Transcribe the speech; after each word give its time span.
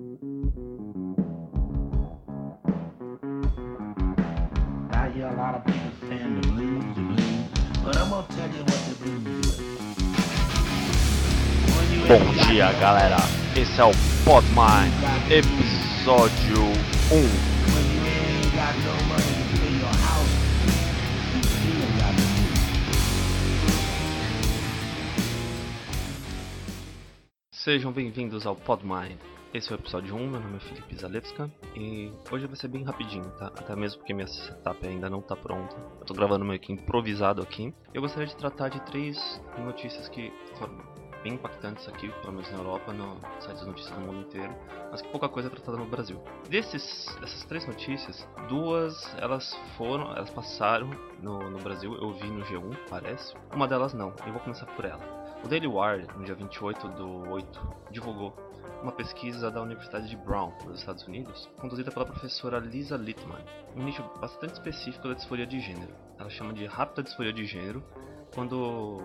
I 0.00 0.02
hear 5.12 5.28
a 5.28 5.36
lot 5.36 5.56
of 5.56 5.64
people 5.66 5.90
saying 6.08 6.40
the 6.40 6.48
blues, 6.48 6.84
the 6.96 7.02
blues, 7.02 7.48
but 7.84 7.98
I'm 7.98 8.08
gonna 8.08 8.26
tell 8.30 8.48
you 8.48 8.64
what 8.64 8.80
the 8.88 8.94
blues 8.96 9.46
is. 9.46 9.60
Bom 12.08 12.32
dia, 12.48 12.72
galera. 12.80 13.18
Esse 13.54 13.78
é 13.78 13.84
o 13.84 13.90
Podmine, 14.24 14.90
got 15.02 15.30
episódio 15.30 16.62
1. 17.10 17.20
When 17.20 17.84
you 17.92 18.00
ain't 18.08 18.48
got 18.56 18.74
no 18.80 18.96
money 19.04 19.34
to 19.36 19.44
pay 19.60 19.72
your 19.76 19.96
house, 20.00 20.32
you 21.34 21.42
still 21.44 21.92
got 22.00 22.16
the 22.16 22.24
blues. 22.24 22.56
Sejam 27.52 27.92
bem-vindos 27.92 28.46
ao 28.46 28.56
Podmine. 28.56 29.18
Esse 29.52 29.72
é 29.72 29.76
o 29.76 29.80
episódio 29.80 30.14
1, 30.14 30.30
meu 30.30 30.38
nome 30.38 30.58
é 30.58 30.60
Felipe 30.60 30.94
Zalewska 30.94 31.50
e 31.74 32.12
hoje 32.30 32.46
vai 32.46 32.54
ser 32.54 32.68
bem 32.68 32.84
rapidinho, 32.84 33.28
tá? 33.32 33.46
Até 33.48 33.74
mesmo 33.74 33.98
porque 33.98 34.14
minha 34.14 34.28
setup 34.28 34.86
ainda 34.86 35.10
não 35.10 35.20
tá 35.20 35.34
pronta. 35.34 35.74
Eu 35.98 36.06
tô 36.06 36.14
gravando 36.14 36.44
meio 36.44 36.60
que 36.60 36.72
improvisado 36.72 37.42
aqui. 37.42 37.74
Eu 37.92 38.00
gostaria 38.00 38.28
de 38.28 38.36
tratar 38.36 38.68
de 38.68 38.80
três 38.82 39.18
notícias 39.58 40.08
que 40.08 40.32
foram 40.56 40.78
bem 41.24 41.34
impactantes 41.34 41.88
aqui, 41.88 42.08
pelo 42.20 42.34
menos 42.34 42.48
na 42.52 42.58
Europa, 42.58 42.92
no 42.92 43.20
site 43.40 43.58
de 43.58 43.66
notícias 43.66 43.92
do 43.92 44.00
mundo 44.00 44.20
inteiro, 44.20 44.54
mas 44.88 45.02
que 45.02 45.08
pouca 45.08 45.28
coisa 45.28 45.48
é 45.48 45.50
tratada 45.50 45.76
no 45.76 45.86
Brasil. 45.86 46.22
Desses, 46.48 47.12
dessas 47.20 47.44
três 47.46 47.66
notícias, 47.66 48.28
duas 48.48 49.12
elas 49.18 49.52
foram, 49.76 50.12
elas 50.14 50.30
passaram 50.30 50.90
no, 51.20 51.50
no 51.50 51.58
Brasil, 51.58 51.92
eu 52.00 52.12
vi 52.12 52.30
no 52.30 52.44
G1, 52.44 52.76
parece. 52.88 53.34
Uma 53.52 53.66
delas 53.66 53.94
não, 53.94 54.14
eu 54.24 54.32
vou 54.32 54.40
começar 54.40 54.66
por 54.66 54.84
ela. 54.84 55.19
O 55.42 55.48
Daily 55.48 55.66
Wire, 55.66 56.06
no 56.16 56.24
dia 56.24 56.34
28 56.34 56.88
do 56.88 57.30
8, 57.30 57.76
divulgou 57.90 58.36
uma 58.82 58.92
pesquisa 58.92 59.50
da 59.50 59.62
Universidade 59.62 60.08
de 60.08 60.16
Brown, 60.16 60.52
nos 60.66 60.80
Estados 60.80 61.06
Unidos, 61.06 61.48
conduzida 61.58 61.90
pela 61.90 62.04
professora 62.04 62.58
Lisa 62.58 62.96
Littman, 62.96 63.44
um 63.74 63.82
nicho 63.82 64.02
bastante 64.20 64.54
específico 64.54 65.08
da 65.08 65.14
disforia 65.14 65.46
de 65.46 65.58
gênero. 65.60 65.94
Ela 66.18 66.30
chama 66.30 66.52
de 66.52 66.66
rápida 66.66 67.02
disforia 67.02 67.32
de 67.32 67.44
gênero 67.46 67.82
quando 68.34 69.02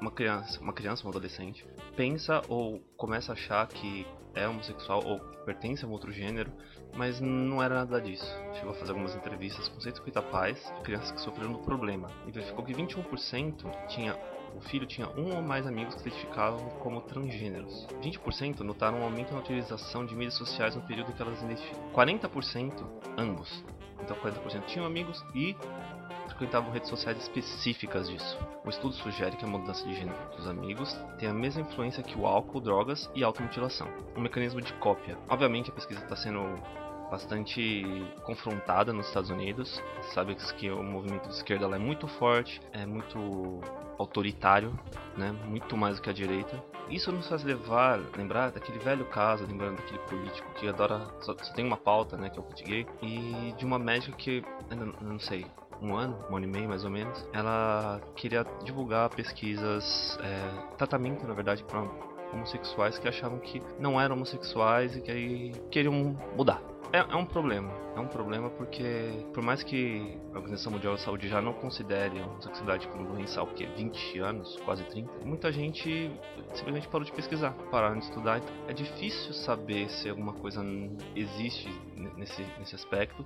uma 0.00 0.10
criança, 0.10 0.60
uma 0.60 0.72
criança, 0.72 1.06
um 1.06 1.10
adolescente, 1.10 1.66
pensa 1.96 2.42
ou 2.48 2.80
começa 2.96 3.32
a 3.32 3.34
achar 3.34 3.66
que 3.68 4.06
é 4.34 4.48
homossexual 4.48 5.04
ou 5.04 5.20
pertence 5.44 5.84
a 5.84 5.88
um 5.88 5.92
outro 5.92 6.10
gênero, 6.12 6.52
mas 6.94 7.20
não 7.20 7.62
era 7.62 7.76
nada 7.76 8.00
disso. 8.00 8.26
Chegou 8.54 8.70
a 8.70 8.74
fazer 8.74 8.90
algumas 8.90 9.14
entrevistas 9.14 9.68
com 9.68 9.80
150 9.80 10.22
pais, 10.22 10.72
crianças 10.82 11.12
que 11.12 11.20
sofreram 11.20 11.52
do 11.52 11.58
problema, 11.58 12.08
e 12.26 12.32
verificou 12.32 12.64
que 12.64 12.72
21% 12.72 13.86
tinha 13.88 14.18
o 14.56 14.60
filho 14.60 14.86
tinha 14.86 15.08
um 15.10 15.34
ou 15.34 15.42
mais 15.42 15.66
amigos 15.66 15.94
que 15.94 16.02
se 16.02 16.08
identificavam 16.08 16.68
como 16.80 17.00
transgêneros. 17.00 17.86
20% 18.02 18.60
notaram 18.60 19.00
um 19.00 19.04
aumento 19.04 19.32
na 19.32 19.40
utilização 19.40 20.04
de 20.04 20.14
mídias 20.14 20.34
sociais 20.34 20.74
no 20.74 20.82
período 20.82 21.12
que 21.12 21.22
elas 21.22 21.42
identificam. 21.42 21.90
40% 21.92 22.72
ambos. 23.16 23.64
Então 24.00 24.16
40% 24.16 24.64
tinham 24.66 24.84
amigos 24.84 25.24
e 25.34 25.56
frequentavam 26.28 26.72
redes 26.72 26.88
sociais 26.88 27.18
específicas 27.18 28.08
disso. 28.08 28.38
O 28.64 28.68
estudo 28.68 28.94
sugere 28.94 29.36
que 29.36 29.44
a 29.44 29.48
mudança 29.48 29.86
de 29.86 29.94
gênero 29.94 30.18
dos 30.36 30.46
amigos 30.46 30.92
tem 31.18 31.28
a 31.28 31.34
mesma 31.34 31.62
influência 31.62 32.02
que 32.02 32.18
o 32.18 32.26
álcool, 32.26 32.60
drogas 32.60 33.10
e 33.14 33.22
automutilação. 33.22 33.88
Um 34.16 34.20
mecanismo 34.20 34.60
de 34.60 34.72
cópia. 34.74 35.16
Obviamente 35.28 35.70
a 35.70 35.74
pesquisa 35.74 36.02
está 36.02 36.16
sendo 36.16 36.40
bastante 37.12 37.84
confrontada 38.24 38.90
nos 38.90 39.06
Estados 39.06 39.28
Unidos. 39.28 39.82
Sabe 40.14 40.34
que 40.34 40.70
o 40.70 40.82
movimento 40.82 41.28
de 41.28 41.34
esquerda 41.34 41.66
é 41.66 41.78
muito 41.78 42.08
forte, 42.08 42.58
é 42.72 42.86
muito 42.86 43.60
autoritário, 43.98 44.72
né? 45.14 45.30
muito 45.44 45.76
mais 45.76 45.96
do 45.96 46.02
que 46.02 46.08
a 46.08 46.12
direita. 46.12 46.64
Isso 46.88 47.12
nos 47.12 47.28
faz 47.28 47.44
levar, 47.44 48.00
lembrar 48.16 48.50
daquele 48.50 48.78
velho 48.78 49.04
caso, 49.04 49.44
lembrando 49.46 49.76
daquele 49.76 49.98
político 50.00 50.50
que 50.54 50.66
adora, 50.66 51.06
só, 51.20 51.36
só 51.36 51.52
tem 51.52 51.66
uma 51.66 51.76
pauta, 51.76 52.16
né, 52.16 52.28
que 52.28 52.38
é 52.38 52.42
o 52.42 52.46
gay, 52.66 52.86
e 53.00 53.54
de 53.56 53.64
uma 53.64 53.78
médica 53.78 54.16
que, 54.16 54.42
não, 54.68 55.12
não 55.12 55.18
sei, 55.18 55.46
um 55.80 55.94
ano, 55.94 56.18
um 56.28 56.36
ano 56.36 56.44
e 56.44 56.48
meio 56.48 56.68
mais 56.68 56.84
ou 56.84 56.90
menos, 56.90 57.26
ela 57.32 58.00
queria 58.16 58.44
divulgar 58.64 59.08
pesquisas, 59.10 60.18
é, 60.22 60.76
tratamento 60.76 61.26
na 61.26 61.34
verdade 61.34 61.64
para 61.64 61.82
homossexuais 62.32 62.98
que 62.98 63.08
achavam 63.08 63.38
que 63.38 63.62
não 63.78 64.00
eram 64.00 64.16
homossexuais 64.16 64.96
e 64.96 65.00
que 65.00 65.10
aí 65.10 65.52
queriam 65.70 66.16
mudar. 66.36 66.71
É, 66.90 66.98
é, 66.98 67.16
um 67.16 67.24
problema, 67.24 67.72
é 67.96 68.00
um 68.00 68.06
problema 68.06 68.50
porque 68.50 69.24
por 69.32 69.42
mais 69.42 69.62
que 69.62 70.18
a 70.34 70.36
Organização 70.38 70.72
Mundial 70.72 70.94
da 70.94 70.98
Saúde 70.98 71.28
já 71.28 71.40
não 71.40 71.54
considere 71.54 72.20
a 72.20 72.26
homossexualidade 72.26 72.86
como 72.88 73.08
doença 73.08 73.40
há 73.40 73.44
o 73.44 73.46
que 73.46 73.64
20 73.64 74.18
anos, 74.18 74.56
quase 74.64 74.82
30, 74.84 75.24
muita 75.24 75.50
gente 75.50 76.10
simplesmente 76.54 76.88
parou 76.88 77.04
de 77.04 77.12
pesquisar, 77.12 77.52
pararam 77.70 77.98
de 77.98 78.04
estudar. 78.04 78.38
Então, 78.38 78.54
é 78.68 78.72
difícil 78.72 79.32
saber 79.32 79.88
se 79.88 80.08
alguma 80.08 80.32
coisa 80.34 80.62
existe 81.16 81.68
nesse, 82.16 82.42
nesse 82.58 82.74
aspecto. 82.74 83.24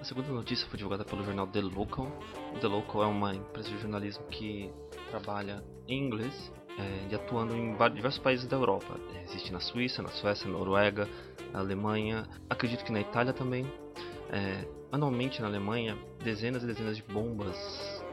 A 0.00 0.04
segunda 0.04 0.28
notícia 0.28 0.66
foi 0.68 0.76
divulgada 0.76 1.04
pelo 1.04 1.22
jornal 1.22 1.46
The 1.46 1.60
Local. 1.60 2.10
O 2.54 2.58
The 2.58 2.66
Local 2.66 3.02
é 3.02 3.06
uma 3.06 3.34
empresa 3.34 3.68
de 3.68 3.78
jornalismo 3.78 4.24
que 4.28 4.70
trabalha 5.10 5.62
em 5.86 6.06
inglês 6.06 6.52
é, 6.78 7.12
e 7.12 7.14
atuando 7.14 7.56
em 7.56 7.76
diversos 7.94 8.18
países 8.20 8.46
da 8.46 8.56
Europa. 8.56 8.98
Existe 9.24 9.52
na 9.52 9.60
Suíça, 9.60 10.02
na 10.02 10.08
Suécia, 10.08 10.50
na 10.50 10.58
Noruega, 10.58 11.08
na 11.52 11.60
Alemanha, 11.60 12.24
acredito 12.48 12.84
que 12.84 12.92
na 12.92 13.00
Itália 13.00 13.32
também. 13.32 13.66
É, 14.30 14.66
anualmente 14.90 15.40
na 15.40 15.48
Alemanha, 15.48 15.96
dezenas 16.22 16.62
e 16.62 16.66
dezenas 16.66 16.96
de 16.96 17.02
bombas 17.02 17.56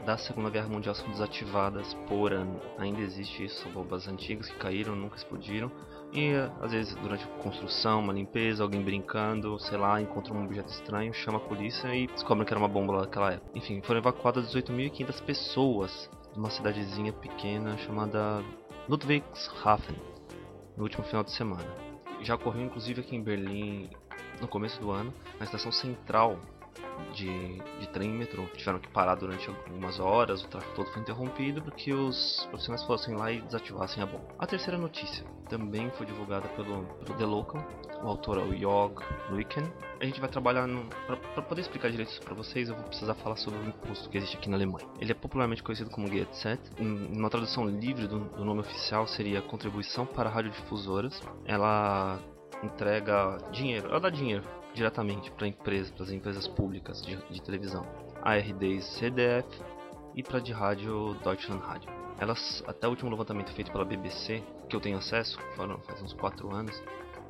da 0.04 0.16
Segunda 0.16 0.48
Guerra 0.48 0.68
Mundial 0.68 0.94
são 0.94 1.08
desativadas 1.10 1.94
por 2.08 2.32
ano. 2.32 2.60
Ainda 2.78 3.00
existe 3.00 3.44
isso, 3.44 3.68
bombas 3.68 4.08
antigas 4.08 4.48
que 4.48 4.56
caíram, 4.56 4.96
nunca 4.96 5.16
explodiram. 5.16 5.70
E 6.12 6.32
às 6.60 6.72
vezes 6.72 6.94
durante 6.96 7.24
a 7.24 7.42
construção, 7.42 8.00
uma 8.00 8.12
limpeza, 8.12 8.62
alguém 8.62 8.82
brincando, 8.82 9.58
sei 9.58 9.78
lá, 9.78 10.00
encontra 10.00 10.34
um 10.34 10.44
objeto 10.44 10.68
estranho, 10.68 11.12
chama 11.14 11.38
a 11.38 11.40
polícia 11.40 11.94
e 11.94 12.06
descobre 12.06 12.44
que 12.44 12.52
era 12.52 12.58
uma 12.58 12.68
bomba 12.68 13.00
daquela 13.00 13.32
época. 13.32 13.50
Enfim, 13.54 13.80
foram 13.82 14.00
evacuadas 14.00 14.52
18.500 14.52 15.22
pessoas 15.22 16.10
de 16.32 16.38
uma 16.38 16.50
cidadezinha 16.50 17.12
pequena 17.12 17.76
chamada 17.78 18.42
Ludwigshafen 18.88 19.96
no 20.76 20.84
último 20.84 21.04
final 21.04 21.24
de 21.24 21.32
semana. 21.32 21.68
Já 22.22 22.34
ocorreu 22.34 22.62
inclusive 22.62 23.00
aqui 23.00 23.16
em 23.16 23.22
Berlim 23.22 23.90
no 24.40 24.48
começo 24.48 24.80
do 24.80 24.90
ano, 24.90 25.12
na 25.38 25.44
estação 25.44 25.72
central 25.72 26.38
de, 27.14 27.58
de 27.80 27.88
trem 27.88 28.10
e 28.10 28.18
metrô. 28.18 28.44
Tiveram 28.56 28.78
que 28.78 28.88
parar 28.88 29.14
durante 29.14 29.48
algumas 29.48 29.98
horas, 29.98 30.42
o 30.42 30.48
tráfego 30.48 30.74
todo 30.74 30.90
foi 30.90 31.02
interrompido 31.02 31.62
porque 31.62 31.92
os 31.92 32.46
profissionais 32.50 32.84
fossem 32.84 33.14
lá 33.14 33.30
e 33.32 33.40
desativassem 33.40 34.02
a 34.02 34.06
bomba. 34.06 34.28
A 34.38 34.46
terceira 34.46 34.78
notícia 34.78 35.24
também 35.48 35.90
foi 35.90 36.06
divulgada 36.06 36.48
pelo, 36.50 36.84
pelo 36.84 37.18
The 37.18 37.24
Local, 37.24 37.66
o 38.02 38.08
autor 38.08 38.38
é 38.38 38.42
o 38.42 38.58
Jog 38.58 39.02
Luiken. 39.30 39.64
A 40.00 40.04
gente 40.04 40.20
vai 40.20 40.30
trabalhar 40.30 40.66
para 41.06 41.42
poder 41.42 41.60
explicar 41.60 41.90
direito 41.90 42.10
isso 42.10 42.22
para 42.22 42.34
vocês. 42.34 42.68
Eu 42.68 42.74
vou 42.74 42.84
precisar 42.84 43.14
falar 43.14 43.36
sobre 43.36 43.58
o 43.60 43.68
imposto 43.68 44.08
que 44.08 44.16
existe 44.16 44.36
aqui 44.38 44.48
na 44.48 44.56
Alemanha. 44.56 44.86
Ele 44.98 45.12
é 45.12 45.14
popularmente 45.14 45.62
conhecido 45.62 45.90
como 45.90 46.08
GET-7. 46.08 46.58
Uma 46.78 47.28
tradução 47.28 47.66
livre 47.66 48.06
do, 48.06 48.20
do 48.20 48.44
nome 48.44 48.60
oficial 48.60 49.06
seria 49.06 49.42
Contribuição 49.42 50.06
para 50.06 50.30
Radiodifusoras. 50.30 51.20
Ela 51.44 52.18
entrega 52.62 53.36
dinheiro, 53.52 53.88
ela 53.88 54.00
dá 54.00 54.08
dinheiro 54.08 54.59
diretamente 54.74 55.30
para 55.30 55.46
empresas, 55.46 55.90
para 55.90 56.04
as 56.04 56.10
empresas 56.10 56.46
públicas 56.48 57.02
de, 57.02 57.16
de 57.16 57.42
televisão, 57.42 57.86
e 58.60 58.82
CDF 58.82 59.46
e 60.14 60.22
para 60.22 60.40
de 60.40 60.52
rádio 60.52 61.14
Deutschland 61.22 61.62
Radio. 61.64 61.90
Elas, 62.18 62.62
até 62.66 62.86
o 62.86 62.90
último 62.90 63.10
levantamento 63.10 63.52
feito 63.52 63.72
pela 63.72 63.84
BBC, 63.84 64.42
que 64.68 64.76
eu 64.76 64.80
tenho 64.80 64.98
acesso, 64.98 65.38
foram 65.56 65.78
faz 65.80 66.02
uns 66.02 66.12
4 66.12 66.54
anos, 66.54 66.82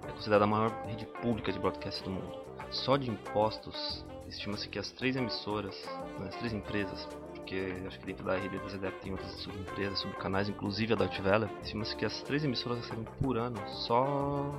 é 0.07 0.13
considerada 0.13 0.45
a 0.45 0.49
maior 0.49 0.71
rede 0.87 1.07
pública 1.23 1.53
de 1.53 1.59
broadcast 1.59 2.03
do 2.03 2.11
mundo. 2.11 2.39
Só 2.71 2.97
de 2.97 3.11
impostos, 3.11 4.05
estima-se 4.27 4.69
que 4.69 4.79
as 4.79 4.91
três 4.93 5.17
emissoras, 5.17 5.77
né, 6.19 6.29
as 6.29 6.37
três 6.37 6.53
empresas, 6.53 7.09
porque 7.35 7.75
acho 7.87 7.99
que 7.99 8.07
dentro 8.07 8.25
da 8.25 8.37
RD 8.37 8.59
da 8.59 8.69
ZDF 8.69 9.01
tem 9.01 9.13
outras 9.13 9.33
subempresas, 9.43 9.99
subcanais, 10.01 10.49
inclusive 10.49 10.93
a 10.93 10.97
Deutsche 10.97 11.23
Welle, 11.23 11.49
estima-se 11.63 11.97
que 11.97 12.05
as 12.05 12.23
três 12.23 12.45
emissoras 12.45 12.79
recebem 12.79 13.05
por 13.21 13.37
ano 13.37 13.61
só 13.69 14.53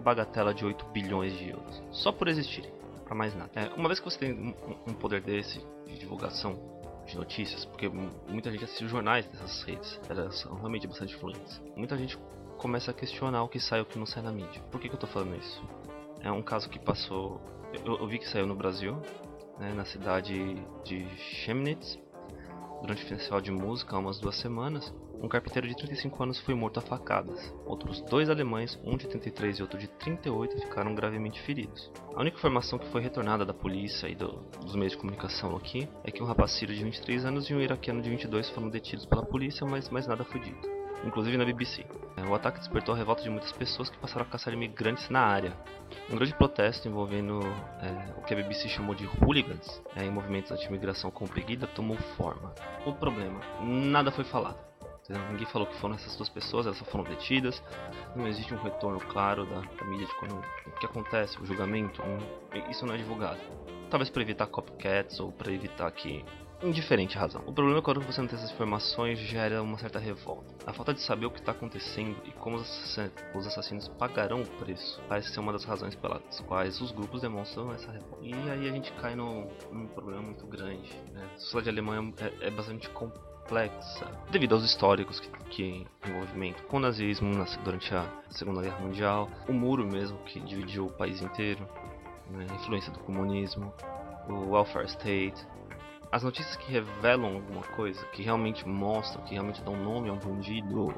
a 0.00 0.02
bagatela 0.02 0.52
de 0.52 0.64
8 0.64 0.86
bilhões 0.86 1.32
de 1.38 1.50
euros. 1.50 1.82
Só 1.92 2.10
por 2.10 2.26
existirem, 2.26 2.72
para 3.04 3.14
mais 3.14 3.34
nada. 3.34 3.50
É, 3.54 3.68
uma 3.74 3.88
vez 3.88 4.00
que 4.00 4.04
você 4.04 4.18
tem 4.18 4.32
um, 4.32 4.54
um 4.90 4.94
poder 4.94 5.20
desse 5.20 5.64
de 5.86 5.98
divulgação 5.98 6.58
de 7.06 7.16
notícias, 7.16 7.64
porque 7.64 7.88
muita 7.88 8.50
gente 8.50 8.64
assiste 8.64 8.84
os 8.84 8.90
jornais 8.90 9.26
dessas 9.26 9.62
redes, 9.62 10.00
elas 10.08 10.38
são 10.38 10.54
realmente 10.54 10.86
bastante 10.86 11.14
influentes. 11.14 11.60
Muita 11.76 11.96
gente 11.96 12.18
começa 12.56 12.90
a 12.90 12.94
questionar 12.94 13.42
o 13.42 13.48
que 13.48 13.60
sai 13.60 13.80
e 13.80 13.82
o 13.82 13.86
que 13.86 13.98
não 13.98 14.06
sai 14.06 14.22
na 14.22 14.32
mídia. 14.32 14.62
Por 14.70 14.80
que, 14.80 14.88
que 14.88 14.94
eu 14.94 14.98
tô 14.98 15.06
falando 15.06 15.36
isso? 15.36 15.62
É 16.20 16.30
um 16.30 16.42
caso 16.42 16.68
que 16.68 16.78
passou. 16.78 17.40
Eu, 17.84 17.98
eu 17.98 18.06
vi 18.06 18.18
que 18.18 18.28
saiu 18.28 18.46
no 18.46 18.54
Brasil, 18.54 18.96
né, 19.58 19.72
na 19.74 19.84
cidade 19.84 20.54
de 20.84 21.08
Chemnitz, 21.16 21.98
durante 22.80 23.04
o 23.04 23.08
festival 23.08 23.40
de 23.40 23.50
música 23.50 23.96
há 23.96 23.98
umas 23.98 24.18
duas 24.18 24.36
semanas. 24.36 24.94
Um 25.22 25.28
carpinteiro 25.28 25.68
de 25.68 25.76
35 25.76 26.22
anos 26.22 26.40
foi 26.40 26.54
morto 26.54 26.78
a 26.78 26.80
facadas. 26.80 27.54
Outros 27.66 28.00
dois 28.02 28.30
alemães, 28.30 28.78
um 28.82 28.96
de 28.96 29.06
33 29.06 29.58
e 29.58 29.62
outro 29.62 29.78
de 29.78 29.86
38, 29.86 30.58
ficaram 30.60 30.94
gravemente 30.94 31.40
feridos. 31.42 31.90
A 32.14 32.20
única 32.20 32.38
informação 32.38 32.78
que 32.78 32.88
foi 32.88 33.02
retornada 33.02 33.44
da 33.44 33.52
polícia 33.52 34.08
e 34.08 34.14
do, 34.14 34.28
dos 34.62 34.74
meios 34.74 34.92
de 34.92 34.98
comunicação 34.98 35.54
aqui 35.54 35.86
é 36.04 36.10
que 36.10 36.22
um 36.22 36.26
rapaz 36.26 36.52
sírio 36.52 36.74
de 36.74 36.82
23 36.82 37.26
anos 37.26 37.50
e 37.50 37.54
um 37.54 37.60
iraquiano 37.60 38.00
de 38.00 38.08
22 38.08 38.48
foram 38.50 38.70
detidos 38.70 39.04
pela 39.04 39.24
polícia, 39.24 39.66
mas 39.66 39.90
mais 39.90 40.06
nada 40.06 40.24
foi 40.24 40.40
dito. 40.40 40.68
inclusive 41.04 41.36
na 41.36 41.44
BBC. 41.44 41.84
É, 42.16 42.22
o 42.22 42.34
ataque 42.34 42.58
despertou 42.58 42.94
a 42.94 42.98
revolta 42.98 43.22
de 43.22 43.30
muitas 43.30 43.52
pessoas 43.52 43.90
que 43.90 43.98
passaram 43.98 44.22
a 44.22 44.28
caçar 44.28 44.52
imigrantes 44.54 45.08
na 45.10 45.20
área. 45.20 45.52
Um 46.10 46.16
grande 46.16 46.34
protesto 46.34 46.88
envolvendo 46.88 47.40
é, 47.80 48.18
o 48.18 48.22
que 48.22 48.32
a 48.32 48.36
BBC 48.36 48.68
chamou 48.68 48.94
de 48.94 49.06
hooligans 49.06 49.82
é, 49.96 50.04
em 50.04 50.10
movimentos 50.10 50.50
anti-imigração 50.50 51.10
com 51.10 51.26
preguiça 51.26 51.66
tomou 51.66 51.96
forma. 52.16 52.54
O 52.86 52.92
problema, 52.94 53.40
nada 53.62 54.10
foi 54.10 54.24
falado. 54.24 54.69
Ninguém 55.30 55.46
falou 55.46 55.66
que 55.66 55.76
foram 55.78 55.94
essas 55.94 56.14
duas 56.16 56.28
pessoas, 56.28 56.66
elas 56.66 56.78
só 56.78 56.84
foram 56.84 57.04
detidas. 57.04 57.62
Não 58.14 58.26
existe 58.26 58.54
um 58.54 58.62
retorno 58.62 59.00
claro 59.00 59.44
da, 59.44 59.60
da 59.60 59.84
mídia 59.84 60.06
de 60.06 60.14
quando, 60.16 60.36
o 60.66 60.70
que 60.78 60.86
acontece, 60.86 61.40
o 61.40 61.46
julgamento. 61.46 62.00
Um, 62.02 62.70
isso 62.70 62.86
não 62.86 62.94
é 62.94 62.98
divulgado. 62.98 63.40
Talvez 63.90 64.08
para 64.08 64.22
evitar 64.22 64.46
copycats 64.46 65.18
ou 65.18 65.32
para 65.32 65.52
evitar 65.52 65.90
que 65.90 66.24
indiferente 66.62 67.16
razão. 67.16 67.42
O 67.46 67.52
problema 67.52 67.78
é 67.78 67.82
quando 67.82 68.00
você 68.02 68.20
não 68.20 68.28
tem 68.28 68.38
essas 68.38 68.52
informações 68.52 69.18
gera 69.18 69.62
uma 69.62 69.78
certa 69.78 69.98
revolta. 69.98 70.54
A 70.66 70.72
falta 70.72 70.92
de 70.92 71.00
saber 71.00 71.26
o 71.26 71.30
que 71.30 71.40
está 71.40 71.52
acontecendo 71.52 72.16
e 72.24 72.30
como 72.32 72.56
os 72.56 73.46
assassinos 73.46 73.88
pagarão 73.88 74.42
o 74.42 74.46
preço 74.46 75.00
parece 75.08 75.32
ser 75.32 75.40
uma 75.40 75.52
das 75.52 75.64
razões 75.64 75.94
pelas 75.94 76.40
quais 76.46 76.80
os 76.80 76.92
grupos 76.92 77.22
demonstram 77.22 77.72
essa 77.72 77.90
revolta. 77.90 78.18
E 78.24 78.34
aí 78.34 78.68
a 78.68 78.72
gente 78.72 78.92
cai 78.92 79.14
no, 79.14 79.48
num 79.72 79.86
problema 79.88 80.22
muito 80.22 80.46
grande. 80.46 80.94
Né? 81.12 81.28
A 81.34 81.38
sociedade 81.38 81.70
alemã 81.70 82.12
é, 82.18 82.48
é 82.48 82.50
bastante 82.50 82.88
complexa 82.90 83.29
devido 84.30 84.54
aos 84.54 84.64
históricos 84.64 85.20
que, 85.20 85.28
que 85.50 85.86
envolvimento 86.06 86.62
com 86.64 86.76
o 86.76 86.80
nazismo 86.80 87.32
durante 87.64 87.94
a 87.94 88.06
Segunda 88.30 88.62
Guerra 88.62 88.78
Mundial, 88.80 89.28
o 89.48 89.52
muro 89.52 89.86
mesmo 89.86 90.18
que 90.24 90.40
dividiu 90.40 90.86
o 90.86 90.92
país 90.92 91.20
inteiro, 91.20 91.66
né? 92.30 92.46
a 92.48 92.54
influência 92.54 92.92
do 92.92 92.98
comunismo, 93.00 93.72
o 94.28 94.50
welfare 94.50 94.86
state, 94.86 95.46
as 96.12 96.22
notícias 96.22 96.56
que 96.56 96.72
revelam 96.72 97.36
alguma 97.36 97.62
coisa, 97.62 98.04
que 98.06 98.22
realmente 98.22 98.66
mostram, 98.66 99.22
que 99.24 99.32
realmente 99.32 99.62
dão 99.62 99.76
nome 99.76 100.08
a 100.08 100.12
um 100.12 100.18
bandido, 100.18 100.92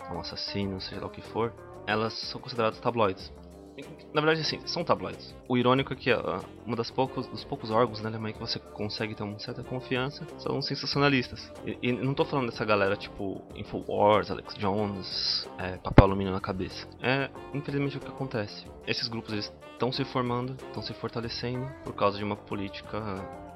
a 0.00 0.14
um 0.14 0.20
assassino, 0.20 0.80
seja 0.80 1.00
lá 1.00 1.06
o 1.06 1.10
que 1.10 1.20
for, 1.20 1.52
elas 1.86 2.14
são 2.30 2.40
consideradas 2.40 2.80
tabloides. 2.80 3.32
Na 4.14 4.20
verdade, 4.20 4.40
assim, 4.40 4.60
são 4.66 4.84
tabloides. 4.84 5.34
O 5.48 5.56
irônico 5.56 5.92
é 5.92 5.96
que 5.96 6.12
uh, 6.12 6.40
uma 6.64 6.76
das 6.76 6.90
poucos, 6.90 7.26
dos 7.26 7.44
poucos 7.44 7.70
órgãos 7.70 8.00
na 8.00 8.08
Alemanha 8.08 8.34
que 8.34 8.40
você 8.40 8.58
consegue 8.58 9.14
ter 9.14 9.22
uma 9.22 9.38
certa 9.38 9.62
confiança 9.62 10.26
são 10.38 10.62
sensacionalistas. 10.62 11.52
E, 11.64 11.78
e 11.82 11.92
não 11.92 12.14
tô 12.14 12.24
falando 12.24 12.50
dessa 12.50 12.64
galera 12.64 12.96
tipo 12.96 13.42
Infowars, 13.54 14.30
Alex 14.30 14.54
Jones, 14.54 15.48
é, 15.58 15.76
papel 15.76 16.06
alumínio 16.06 16.32
na 16.32 16.40
cabeça. 16.40 16.88
É, 17.02 17.30
infelizmente, 17.52 17.96
o 17.96 18.00
que 18.00 18.08
acontece. 18.08 18.66
Esses 18.86 19.08
grupos 19.08 19.34
estão 19.34 19.92
se 19.92 20.04
formando, 20.04 20.56
estão 20.68 20.82
se 20.82 20.94
fortalecendo 20.94 21.66
por 21.84 21.94
causa 21.94 22.16
de 22.16 22.24
uma 22.24 22.36
política 22.36 23.00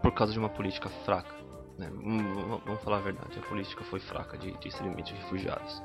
por 0.02 0.12
causa 0.12 0.32
de 0.32 0.38
uma 0.38 0.48
política 0.48 0.88
fraca. 1.04 1.34
Né? 1.78 1.90
Vamos 2.64 2.82
falar 2.82 2.98
a 2.98 3.00
verdade, 3.00 3.38
a 3.38 3.42
política 3.42 3.84
foi 3.84 4.00
fraca 4.00 4.36
de, 4.36 4.52
de 4.58 4.68
de 4.70 5.14
refugiados. 5.14 5.82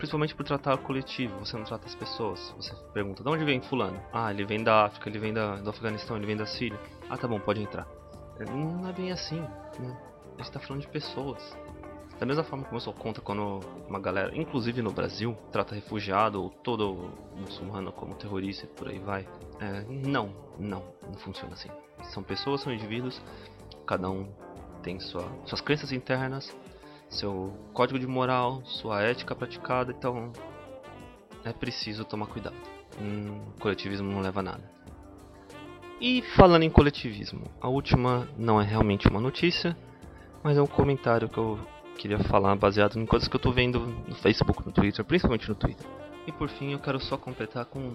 Principalmente 0.00 0.34
por 0.34 0.46
tratar 0.46 0.76
o 0.76 0.78
coletivo, 0.78 1.38
você 1.40 1.58
não 1.58 1.64
trata 1.64 1.84
as 1.84 1.94
pessoas. 1.94 2.54
Você 2.56 2.74
pergunta, 2.94 3.22
de 3.22 3.28
onde 3.28 3.44
vem 3.44 3.60
fulano? 3.60 4.00
Ah, 4.10 4.30
ele 4.32 4.46
vem 4.46 4.64
da 4.64 4.86
África, 4.86 5.10
ele 5.10 5.18
vem 5.18 5.30
da, 5.30 5.56
do 5.56 5.68
Afeganistão, 5.68 6.16
ele 6.16 6.24
vem 6.24 6.38
da 6.38 6.46
Síria. 6.46 6.80
Ah, 7.10 7.18
tá 7.18 7.28
bom, 7.28 7.38
pode 7.38 7.60
entrar. 7.60 7.86
É, 8.38 8.46
não 8.46 8.88
é 8.88 8.94
bem 8.94 9.12
assim, 9.12 9.38
né? 9.78 10.00
A 10.38 10.42
gente 10.42 10.52
tá 10.52 10.58
falando 10.58 10.80
de 10.80 10.88
pessoas. 10.88 11.54
Da 12.18 12.24
mesma 12.24 12.42
forma 12.42 12.64
como 12.64 12.76
eu 12.76 12.80
sou 12.80 12.94
contra 12.94 13.22
quando 13.22 13.60
uma 13.86 14.00
galera, 14.00 14.34
inclusive 14.34 14.80
no 14.80 14.90
Brasil, 14.90 15.36
trata 15.52 15.74
refugiado 15.74 16.42
ou 16.42 16.48
todo 16.48 17.10
muçulmano 17.36 17.92
como 17.92 18.14
terrorista 18.14 18.64
e 18.64 18.68
por 18.68 18.88
aí 18.88 18.98
vai. 18.98 19.28
É, 19.60 19.82
não, 19.86 20.34
não, 20.58 20.82
não 21.06 21.18
funciona 21.18 21.52
assim. 21.52 21.68
São 22.04 22.22
pessoas, 22.22 22.62
são 22.62 22.72
indivíduos, 22.72 23.20
cada 23.86 24.08
um 24.08 24.32
tem 24.82 24.98
sua, 24.98 25.30
suas 25.44 25.60
crenças 25.60 25.92
internas, 25.92 26.56
seu 27.10 27.52
código 27.74 27.98
de 27.98 28.06
moral, 28.06 28.62
sua 28.64 29.02
ética 29.02 29.34
praticada, 29.34 29.92
então 29.92 30.32
é 31.44 31.52
preciso 31.52 32.04
tomar 32.04 32.26
cuidado. 32.26 32.56
Um 33.00 33.52
coletivismo 33.58 34.10
não 34.10 34.20
leva 34.20 34.40
a 34.40 34.42
nada. 34.42 34.70
E 36.00 36.22
falando 36.34 36.62
em 36.62 36.70
coletivismo, 36.70 37.44
a 37.60 37.68
última 37.68 38.26
não 38.38 38.60
é 38.60 38.64
realmente 38.64 39.06
uma 39.08 39.20
notícia, 39.20 39.76
mas 40.42 40.56
é 40.56 40.62
um 40.62 40.66
comentário 40.66 41.28
que 41.28 41.36
eu 41.36 41.58
queria 41.98 42.18
falar 42.20 42.56
baseado 42.56 42.98
em 42.98 43.04
coisas 43.04 43.28
que 43.28 43.36
eu 43.36 43.40
tô 43.40 43.52
vendo 43.52 43.80
no 43.80 44.14
Facebook, 44.14 44.64
no 44.64 44.72
Twitter, 44.72 45.04
principalmente 45.04 45.46
no 45.48 45.54
Twitter. 45.54 45.86
E 46.26 46.32
por 46.32 46.48
fim, 46.48 46.72
eu 46.72 46.78
quero 46.78 46.98
só 47.00 47.18
completar 47.18 47.66
com, 47.66 47.92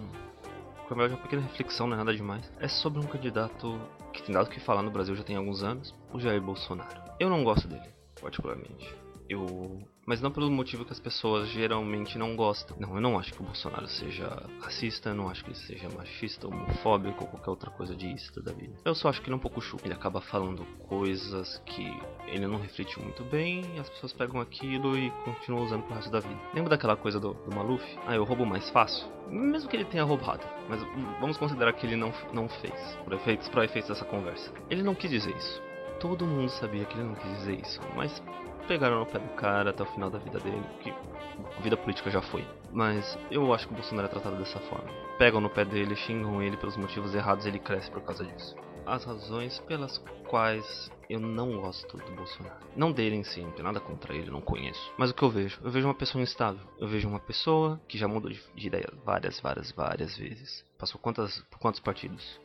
com 0.86 0.94
uma 0.94 1.08
pequena 1.08 1.42
reflexão, 1.42 1.88
não 1.88 1.94
é 1.94 1.98
nada 1.98 2.14
demais. 2.14 2.48
É 2.60 2.68
sobre 2.68 3.00
um 3.00 3.06
candidato 3.06 3.80
que 4.12 4.22
tem 4.22 4.34
dado 4.34 4.50
que 4.50 4.60
falar 4.60 4.82
no 4.82 4.90
Brasil 4.90 5.16
já 5.16 5.24
tem 5.24 5.34
alguns 5.34 5.64
anos, 5.64 5.92
o 6.12 6.20
Jair 6.20 6.40
Bolsonaro. 6.40 7.02
Eu 7.18 7.28
não 7.28 7.42
gosto 7.42 7.66
dele, 7.66 7.88
particularmente. 8.20 9.05
Eu 9.28 9.86
mas 10.06 10.20
não 10.20 10.30
pelo 10.30 10.48
motivo 10.48 10.84
que 10.84 10.92
as 10.92 11.00
pessoas 11.00 11.48
geralmente 11.48 12.16
não 12.16 12.36
gostam. 12.36 12.76
Não, 12.78 12.94
eu 12.94 13.00
não 13.00 13.18
acho 13.18 13.34
que 13.34 13.40
o 13.40 13.44
Bolsonaro 13.44 13.88
seja 13.88 14.40
racista, 14.60 15.12
não 15.12 15.28
acho 15.28 15.42
que 15.42 15.50
ele 15.50 15.58
seja 15.58 15.88
machista, 15.90 16.46
homofóbico 16.46 17.24
ou 17.24 17.30
qualquer 17.30 17.50
outra 17.50 17.70
coisa 17.72 17.94
disso 17.94 18.40
da 18.40 18.52
vida. 18.52 18.72
Eu 18.84 18.94
só 18.94 19.08
acho 19.08 19.20
que 19.20 19.26
ele 19.26 19.34
é 19.34 19.36
um 19.36 19.40
pouco 19.40 19.60
chulo. 19.60 19.82
Ele 19.84 19.94
acaba 19.94 20.20
falando 20.20 20.64
coisas 20.86 21.60
que 21.66 21.92
ele 22.28 22.46
não 22.46 22.60
refletiu 22.60 23.02
muito 23.02 23.24
bem 23.24 23.64
e 23.74 23.80
as 23.80 23.90
pessoas 23.90 24.12
pegam 24.12 24.40
aquilo 24.40 24.96
e 24.96 25.10
continuam 25.24 25.64
usando 25.64 25.82
pro 25.82 25.96
resto 25.96 26.10
da 26.10 26.20
vida. 26.20 26.40
Lembra 26.54 26.70
daquela 26.70 26.96
coisa 26.96 27.18
do, 27.18 27.34
do 27.34 27.52
Maluf? 27.52 27.84
Ah, 28.06 28.14
eu 28.14 28.22
roubo 28.22 28.46
mais 28.46 28.70
fácil? 28.70 29.08
Mesmo 29.28 29.68
que 29.68 29.74
ele 29.74 29.84
tenha 29.84 30.04
roubado, 30.04 30.46
mas 30.68 30.80
vamos 31.20 31.36
considerar 31.36 31.72
que 31.72 31.84
ele 31.84 31.96
não, 31.96 32.12
não 32.32 32.48
fez, 32.48 32.96
por 33.02 33.12
efeitos, 33.12 33.48
para 33.48 33.64
efeitos 33.64 33.88
dessa 33.88 34.04
conversa. 34.04 34.52
Ele 34.70 34.84
não 34.84 34.94
quis 34.94 35.10
dizer 35.10 35.36
isso. 35.36 35.60
Todo 35.98 36.24
mundo 36.24 36.48
sabia 36.50 36.84
que 36.84 36.94
ele 36.94 37.08
não 37.08 37.14
quis 37.16 37.38
dizer 37.38 37.60
isso, 37.60 37.80
mas 37.96 38.22
pegaram 38.66 39.00
no 39.00 39.06
pé 39.06 39.18
do 39.18 39.28
cara 39.34 39.70
até 39.70 39.82
o 39.82 39.86
final 39.86 40.10
da 40.10 40.18
vida 40.18 40.38
dele, 40.40 40.62
que 40.80 40.90
a 40.90 41.60
vida 41.60 41.76
política 41.76 42.10
já 42.10 42.20
foi. 42.20 42.44
Mas 42.72 43.18
eu 43.30 43.52
acho 43.54 43.66
que 43.66 43.72
o 43.72 43.76
Bolsonaro 43.76 44.08
é 44.08 44.10
tratado 44.10 44.36
dessa 44.36 44.58
forma. 44.60 44.90
Pegam 45.18 45.40
no 45.40 45.48
pé 45.48 45.64
dele, 45.64 45.96
xingam 45.96 46.42
ele 46.42 46.56
pelos 46.56 46.76
motivos 46.76 47.14
errados 47.14 47.46
ele 47.46 47.58
cresce 47.58 47.90
por 47.90 48.02
causa 48.02 48.24
disso. 48.24 48.56
As 48.84 49.04
razões 49.04 49.58
pelas 49.60 49.98
quais 50.28 50.90
eu 51.08 51.18
não 51.18 51.60
gosto 51.60 51.96
do 51.96 52.12
Bolsonaro. 52.12 52.66
Não 52.76 52.92
dele 52.92 53.16
em 53.16 53.24
si, 53.24 53.40
não 53.40 53.50
tem 53.50 53.64
nada 53.64 53.80
contra 53.80 54.14
ele, 54.14 54.30
não 54.30 54.40
conheço. 54.40 54.92
Mas 54.96 55.10
o 55.10 55.14
que 55.14 55.22
eu 55.22 55.30
vejo? 55.30 55.58
Eu 55.62 55.70
vejo 55.70 55.86
uma 55.86 55.94
pessoa 55.94 56.22
instável. 56.22 56.60
Eu 56.78 56.86
vejo 56.86 57.08
uma 57.08 57.18
pessoa 57.18 57.80
que 57.88 57.98
já 57.98 58.06
mudou 58.06 58.30
de, 58.30 58.40
de 58.54 58.66
ideia 58.66 58.88
várias, 59.04 59.40
várias, 59.40 59.72
várias 59.72 60.16
vezes. 60.16 60.64
Passou 60.78 61.00
quantas, 61.00 61.38
por 61.50 61.58
quantos 61.58 61.80
partidos? 61.80 62.40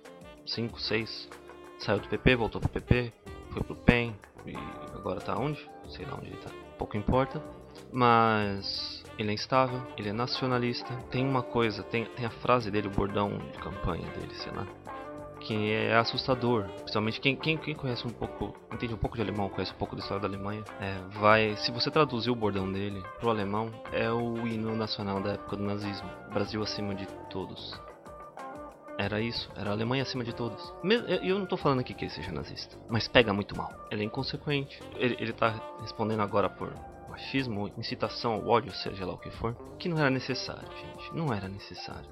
Cinco, 0.46 0.80
seis? 0.80 1.30
Saiu 1.80 2.00
do 2.00 2.08
PP, 2.08 2.36
voltou 2.36 2.62
pro 2.62 2.70
PP, 2.70 3.12
foi 3.52 3.64
pro 3.64 3.76
PEN, 3.76 4.16
e 4.46 4.56
agora 4.96 5.20
tá 5.22 5.38
onde? 5.38 5.60
Sei 5.90 6.06
lá 6.06 6.16
onde 6.16 6.28
ele 6.28 6.38
tá. 6.38 6.50
Pouco 6.78 6.98
importa. 6.98 7.42
Mas 7.92 9.04
ele 9.18 9.32
é 9.32 9.34
instável, 9.34 9.82
ele 9.98 10.10
é 10.10 10.14
nacionalista. 10.14 10.94
Tem 11.10 11.26
uma 11.26 11.44
coisa, 11.44 11.84
tem, 11.84 12.06
tem 12.06 12.26
a 12.26 12.30
frase 12.30 12.72
dele, 12.72 12.88
o 12.88 12.92
bordão 12.92 13.38
de 13.38 13.58
campanha 13.60 14.08
dele, 14.12 14.34
sei 14.36 14.52
lá. 14.52 14.66
Que 15.40 15.72
é 15.72 15.96
assustador. 15.96 16.66
Principalmente 16.82 17.20
quem, 17.20 17.36
quem, 17.36 17.58
quem 17.58 17.76
conhece 17.76 18.06
um 18.06 18.12
pouco, 18.12 18.56
entende 18.72 18.94
um 18.94 18.98
pouco 18.98 19.16
de 19.16 19.24
alemão, 19.24 19.50
conhece 19.50 19.74
um 19.74 19.78
pouco 19.78 19.96
da 19.96 20.02
história 20.02 20.22
da 20.22 20.28
Alemanha. 20.28 20.64
É, 20.80 20.98
vai, 21.20 21.56
se 21.58 21.72
você 21.72 21.90
traduzir 21.90 22.30
o 22.30 22.36
bordão 22.36 22.72
dele 22.72 23.04
pro 23.20 23.30
alemão, 23.30 23.72
é 23.92 24.12
o 24.12 24.48
hino 24.48 24.76
nacional 24.76 25.20
da 25.20 25.32
época 25.34 25.56
do 25.56 25.64
nazismo. 25.64 26.08
Brasil 26.32 26.62
acima 26.62 26.94
de 26.94 27.08
todos. 27.30 27.80
Era 29.02 29.20
isso, 29.20 29.52
era 29.56 29.72
a 29.72 29.74
Alemanha 29.74 30.04
acima 30.04 30.24
de 30.24 30.32
todos. 30.32 30.72
E 30.84 31.28
eu 31.28 31.40
não 31.40 31.48
tô 31.48 31.58
falando 31.58 31.80
aqui 31.80 31.92
que 31.92 32.06
ele 32.06 32.12
seja 32.12 32.32
nazista, 32.32 32.78
mas 32.88 33.08
pega 33.08 33.34
muito 33.34 33.58
mal. 33.58 33.74
Ele 33.90 34.04
é 34.04 34.06
inconsequente. 34.06 34.80
Ele, 34.96 35.18
ele 35.20 35.34
tá 35.34 35.60
respondendo 35.82 36.22
agora 36.22 36.48
por 36.48 36.72
machismo, 37.10 37.72
incitação 37.76 38.34
ao 38.34 38.48
ódio, 38.48 38.72
seja 38.72 39.04
lá 39.04 39.14
o 39.14 39.18
que 39.18 39.32
for, 39.32 39.56
que 39.80 39.90
não 39.90 39.98
era 39.98 40.12
necessário, 40.12 40.70
gente. 40.78 41.16
Não 41.16 41.34
era 41.34 41.50
necessário. 41.50 42.12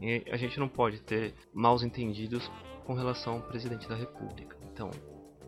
E 0.00 0.24
a 0.30 0.38
gente 0.38 0.58
não 0.58 0.66
pode 0.66 1.02
ter 1.02 1.34
maus 1.52 1.82
entendidos 1.82 2.50
com 2.86 2.94
relação 2.94 3.34
ao 3.34 3.40
presidente 3.42 3.86
da 3.86 3.94
república. 3.94 4.56
Então, 4.72 4.90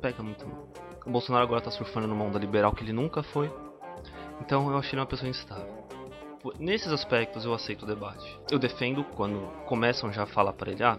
pega 0.03 0.23
muito 0.23 0.47
mal. 0.47 0.69
O 1.07 1.11
Bolsonaro 1.11 1.43
agora 1.43 1.63
tá 1.63 1.71
surfando 1.71 2.07
numa 2.07 2.23
onda 2.23 2.39
liberal 2.39 2.75
que 2.75 2.85
ele 2.85 2.93
nunca 2.93 3.23
foi. 3.23 3.51
Então 4.43 4.71
eu 4.71 4.77
achei 4.77 4.93
ele 4.93 5.01
uma 5.01 5.07
pessoa 5.07 5.31
instável. 5.31 5.87
Nesses 6.59 6.93
aspectos 6.93 7.45
eu 7.45 7.53
aceito 7.53 7.83
o 7.83 7.87
debate. 7.87 8.39
Eu 8.51 8.59
defendo 8.59 9.05
quando 9.05 9.41
começam 9.67 10.13
já 10.13 10.23
a 10.25 10.27
falar 10.27 10.53
para 10.53 10.71
ele, 10.71 10.83
ah, 10.83 10.99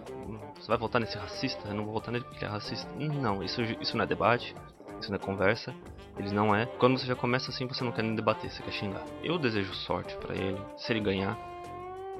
você 0.55 0.67
vai 0.67 0.77
votar 0.77 0.99
nesse 0.99 1.17
racista? 1.17 1.67
Eu 1.67 1.75
não 1.75 1.85
vou 1.85 1.93
votar 1.93 2.11
nele 2.11 2.25
porque 2.25 2.43
ele 2.43 2.51
é 2.51 2.53
racista. 2.53 2.91
Não, 2.97 3.43
isso, 3.43 3.61
isso 3.61 3.95
não 3.95 4.03
é 4.03 4.07
debate, 4.07 4.55
isso 4.99 5.09
não 5.09 5.17
é 5.17 5.19
conversa, 5.19 5.73
ele 6.17 6.31
não 6.31 6.55
é. 6.55 6.65
Quando 6.65 6.97
você 6.97 7.05
já 7.05 7.15
começa 7.15 7.51
assim, 7.51 7.67
você 7.67 7.83
não 7.83 7.91
quer 7.91 8.03
nem 8.03 8.15
debater, 8.15 8.49
você 8.49 8.61
quer 8.61 8.71
xingar. 8.71 9.03
Eu 9.23 9.37
desejo 9.37 9.73
sorte 9.73 10.15
para 10.17 10.35
ele, 10.35 10.59
se 10.75 10.91
ele 10.91 10.99
ganhar, 10.99 11.37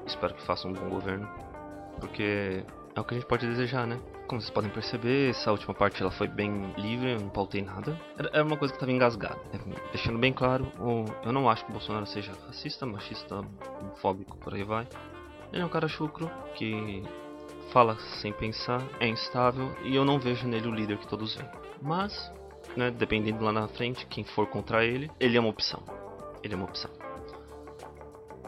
espero 0.06 0.34
que 0.34 0.42
faça 0.42 0.66
um 0.66 0.72
bom 0.72 0.88
governo, 0.88 1.28
porque 2.00 2.64
é 2.98 3.00
o 3.00 3.04
que 3.04 3.14
a 3.14 3.18
gente 3.18 3.26
pode 3.26 3.46
desejar, 3.46 3.86
né? 3.86 3.98
Como 4.26 4.40
vocês 4.40 4.50
podem 4.50 4.70
perceber, 4.70 5.30
essa 5.30 5.50
última 5.50 5.72
parte 5.72 6.02
ela 6.02 6.10
foi 6.10 6.28
bem 6.28 6.72
livre, 6.76 7.12
eu 7.12 7.20
não 7.20 7.28
pautei 7.28 7.62
nada. 7.62 7.98
Era, 8.18 8.44
uma 8.44 8.56
coisa 8.56 8.72
que 8.72 8.76
estava 8.76 8.92
engasgada. 8.92 9.40
É, 9.52 9.90
deixando 9.92 10.18
bem 10.18 10.32
claro, 10.32 10.70
eu 11.24 11.32
não 11.32 11.48
acho 11.48 11.64
que 11.64 11.70
o 11.70 11.72
Bolsonaro 11.72 12.06
seja 12.06 12.32
racista, 12.46 12.84
machista, 12.84 13.40
homofóbico, 13.80 14.36
por 14.38 14.52
aí 14.52 14.64
vai. 14.64 14.86
Ele 15.52 15.62
é 15.62 15.64
um 15.64 15.68
cara 15.68 15.88
chucro 15.88 16.30
que 16.56 17.02
fala 17.72 17.96
sem 18.20 18.32
pensar, 18.32 18.82
é 19.00 19.06
instável 19.06 19.74
e 19.82 19.94
eu 19.94 20.04
não 20.04 20.18
vejo 20.18 20.46
nele 20.46 20.68
o 20.68 20.74
líder 20.74 20.98
que 20.98 21.06
todos 21.06 21.34
veem. 21.34 21.48
Mas, 21.80 22.32
né, 22.76 22.90
dependendo 22.90 23.44
lá 23.44 23.52
na 23.52 23.68
frente, 23.68 24.06
quem 24.06 24.24
for 24.24 24.46
contra 24.46 24.84
ele, 24.84 25.10
ele 25.20 25.36
é 25.36 25.40
uma 25.40 25.48
opção. 25.48 25.82
Ele 26.42 26.54
é 26.54 26.56
uma 26.56 26.66
opção. 26.66 26.90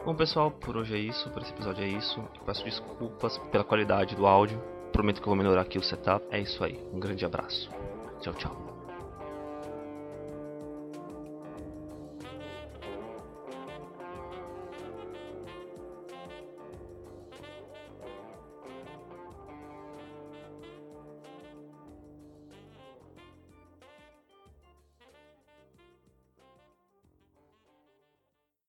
Bom, 0.03 0.15
pessoal, 0.15 0.49
por 0.49 0.75
hoje 0.77 0.95
é 0.95 0.97
isso, 0.97 1.29
por 1.29 1.43
esse 1.43 1.51
episódio 1.51 1.83
é 1.83 1.87
isso. 1.87 2.23
Peço 2.43 2.63
desculpas 2.63 3.37
pela 3.51 3.63
qualidade 3.63 4.15
do 4.15 4.25
áudio. 4.25 4.59
Prometo 4.91 5.21
que 5.21 5.27
eu 5.27 5.27
vou 5.27 5.35
melhorar 5.35 5.61
aqui 5.61 5.77
o 5.77 5.83
setup. 5.83 6.25
É 6.31 6.39
isso 6.39 6.63
aí. 6.63 6.79
Um 6.91 6.99
grande 6.99 7.23
abraço. 7.23 7.69
Tchau, 8.19 8.33
tchau. 8.33 8.70